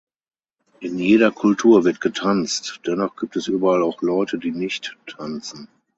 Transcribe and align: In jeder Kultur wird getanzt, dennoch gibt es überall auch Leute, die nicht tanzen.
In 0.79 0.97
jeder 0.97 1.29
Kultur 1.31 1.83
wird 1.83 2.01
getanzt, 2.01 2.79
dennoch 2.87 3.15
gibt 3.15 3.35
es 3.35 3.45
überall 3.47 3.83
auch 3.83 4.01
Leute, 4.01 4.39
die 4.39 4.49
nicht 4.51 4.97
tanzen. 5.05 5.67